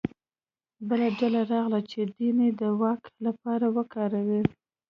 [0.87, 4.41] بله ډله راغله چې دین یې د واک لپاره وکاروه